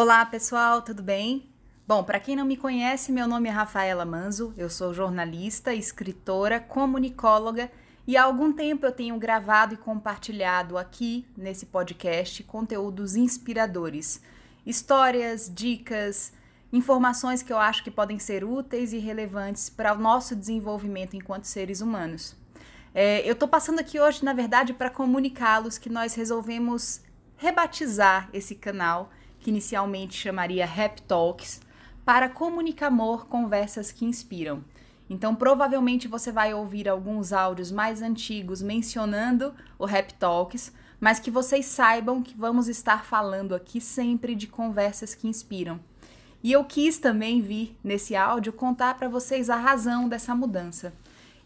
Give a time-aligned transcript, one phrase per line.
[0.00, 1.50] Olá, pessoal, tudo bem?
[1.84, 6.60] Bom, para quem não me conhece, meu nome é Rafaela Manzo, eu sou jornalista, escritora,
[6.60, 7.68] comunicóloga
[8.06, 14.22] e há algum tempo eu tenho gravado e compartilhado aqui nesse podcast conteúdos inspiradores,
[14.64, 16.32] histórias, dicas,
[16.72, 21.46] informações que eu acho que podem ser úteis e relevantes para o nosso desenvolvimento enquanto
[21.46, 22.36] seres humanos.
[22.94, 27.00] É, eu estou passando aqui hoje, na verdade, para comunicá-los que nós resolvemos
[27.36, 29.10] rebatizar esse canal
[29.48, 31.62] que inicialmente chamaria Rap Talks,
[32.04, 34.62] para Comunicamor Conversas que Inspiram.
[35.08, 41.30] Então, provavelmente você vai ouvir alguns áudios mais antigos mencionando o Rap Talks, mas que
[41.30, 45.80] vocês saibam que vamos estar falando aqui sempre de conversas que inspiram.
[46.42, 50.92] E eu quis também vir nesse áudio contar para vocês a razão dessa mudança.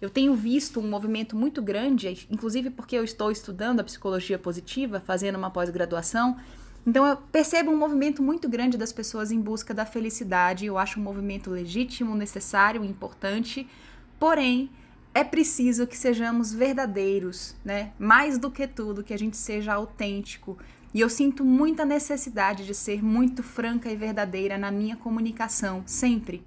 [0.01, 4.99] Eu tenho visto um movimento muito grande, inclusive porque eu estou estudando a psicologia positiva,
[4.99, 6.37] fazendo uma pós-graduação,
[6.87, 10.67] então eu percebo um movimento muito grande das pessoas em busca da felicidade.
[10.67, 13.69] Eu acho um movimento legítimo, necessário, importante.
[14.19, 14.69] Porém,
[15.15, 17.93] é preciso que sejamos verdadeiros, né?
[17.99, 20.59] Mais do que tudo, que a gente seja autêntico.
[20.93, 26.45] E eu sinto muita necessidade de ser muito franca e verdadeira na minha comunicação, sempre.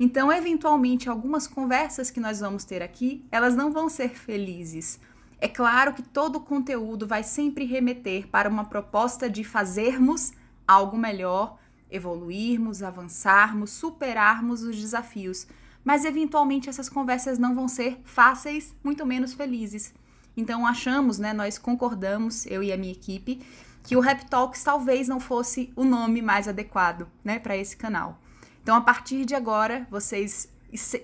[0.00, 5.00] Então, eventualmente, algumas conversas que nós vamos ter aqui, elas não vão ser felizes
[5.40, 10.32] é claro que todo o conteúdo vai sempre remeter para uma proposta de fazermos
[10.66, 11.58] algo melhor,
[11.90, 15.46] evoluirmos, avançarmos, superarmos os desafios.
[15.84, 19.94] Mas eventualmente essas conversas não vão ser fáceis, muito menos felizes.
[20.36, 23.40] Então achamos, né, nós concordamos, eu e a minha equipe,
[23.84, 28.20] que o Rap Talks talvez não fosse o nome mais adequado, né, para esse canal.
[28.62, 30.48] Então a partir de agora, vocês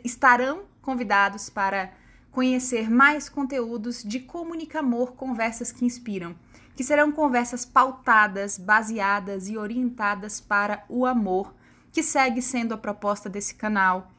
[0.04, 1.92] estarão convidados para
[2.34, 6.34] conhecer mais conteúdos de Comunicamor Conversas que Inspiram,
[6.74, 11.54] que serão conversas pautadas, baseadas e orientadas para o amor,
[11.92, 14.10] que segue sendo a proposta desse canal.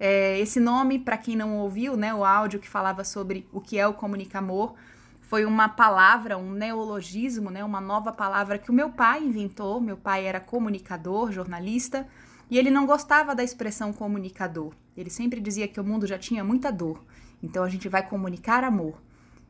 [0.00, 3.78] É, esse nome, para quem não ouviu, né, o áudio que falava sobre o que
[3.78, 4.74] é o Comunicamor,
[5.20, 9.78] foi uma palavra, um neologismo, né, uma nova palavra que o meu pai inventou.
[9.78, 12.08] Meu pai era comunicador, jornalista,
[12.50, 14.72] e ele não gostava da expressão comunicador.
[14.96, 17.04] Ele sempre dizia que o mundo já tinha muita dor
[17.42, 19.00] então a gente vai comunicar amor.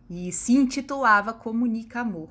[0.09, 2.31] E se intitulava Comunica Amor.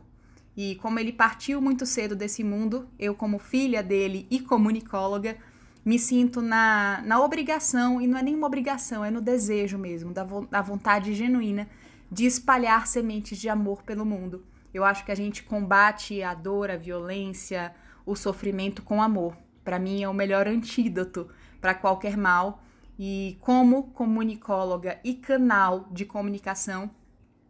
[0.56, 5.38] E como ele partiu muito cedo desse mundo, eu, como filha dele e comunicóloga,
[5.86, 10.24] me sinto na, na obrigação, e não é nenhuma obrigação, é no desejo mesmo, da,
[10.24, 11.70] vo, da vontade genuína
[12.12, 14.44] de espalhar sementes de amor pelo mundo.
[14.74, 17.74] Eu acho que a gente combate a dor, a violência,
[18.04, 19.38] o sofrimento com amor.
[19.68, 21.28] Para mim é o melhor antídoto
[21.60, 22.64] para qualquer mal
[22.98, 26.90] e como comunicóloga e canal de comunicação,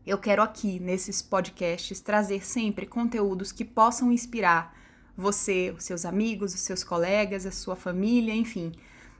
[0.03, 4.75] eu quero aqui nesses podcasts trazer sempre conteúdos que possam inspirar
[5.15, 8.71] você, os seus amigos, os seus colegas, a sua família, enfim,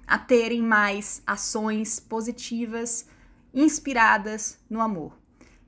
[0.08, 3.08] a terem mais ações positivas,
[3.54, 5.16] inspiradas no amor.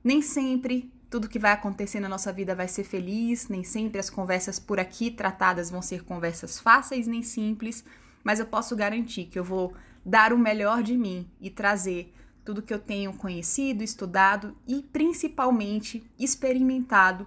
[0.02, 4.08] Nem sempre tudo que vai acontecer na nossa vida vai ser feliz, nem sempre as
[4.08, 7.84] conversas por aqui tratadas vão ser conversas fáceis nem simples,
[8.22, 9.74] mas eu posso garantir que eu vou
[10.06, 16.02] dar o melhor de mim e trazer tudo que eu tenho conhecido, estudado e principalmente
[16.18, 17.26] experimentado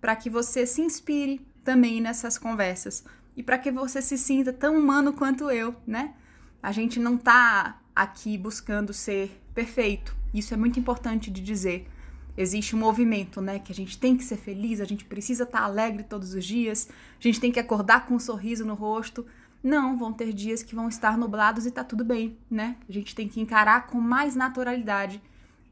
[0.00, 3.04] para que você se inspire também nessas conversas
[3.36, 6.14] e para que você se sinta tão humano quanto eu, né?
[6.62, 10.16] A gente não tá aqui buscando ser perfeito.
[10.32, 11.88] Isso é muito importante de dizer.
[12.36, 13.58] Existe um movimento, né?
[13.58, 16.44] Que a gente tem que ser feliz, a gente precisa estar tá alegre todos os
[16.44, 19.24] dias, a gente tem que acordar com um sorriso no rosto.
[19.62, 22.76] Não, vão ter dias que vão estar nublados e tá tudo bem, né?
[22.88, 25.22] A gente tem que encarar com mais naturalidade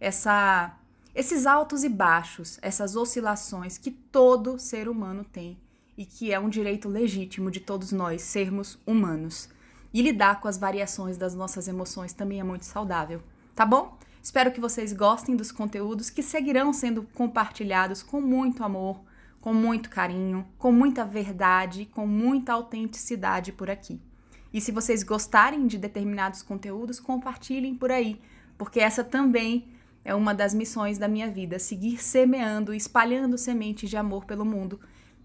[0.00, 0.76] essa
[1.14, 5.58] esses altos e baixos, essas oscilações que todo ser humano tem
[5.96, 9.48] e que é um direito legítimo de todos nós sermos humanos.
[9.92, 13.22] E lidar com as variações das nossas emoções também é muito saudável,
[13.54, 13.98] tá bom?
[14.22, 19.00] Espero que vocês gostem dos conteúdos que seguirão sendo compartilhados com muito amor
[19.42, 24.00] com muito carinho, com muita verdade, com muita autenticidade por aqui.
[24.52, 28.20] E se vocês gostarem de determinados conteúdos, compartilhem por aí,
[28.56, 29.66] porque essa também
[30.04, 34.78] é uma das missões da minha vida, seguir semeando, espalhando sementes de amor pelo mundo.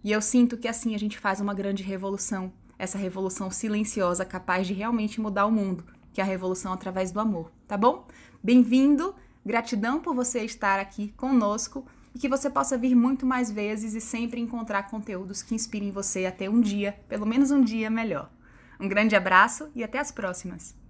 [0.03, 4.65] E eu sinto que assim a gente faz uma grande revolução, essa revolução silenciosa capaz
[4.65, 5.83] de realmente mudar o mundo,
[6.17, 8.07] que é a revolução através do amor, tá bom?
[8.41, 9.13] Bem-vindo,
[9.45, 11.85] gratidão por você estar aqui conosco
[12.15, 16.25] e que você possa vir muito mais vezes e sempre encontrar conteúdos que inspirem você
[16.25, 18.31] a ter um dia, pelo menos um dia melhor.
[18.79, 20.86] Um grande abraço e até as próximas!